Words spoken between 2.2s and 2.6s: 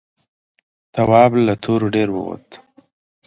ووت.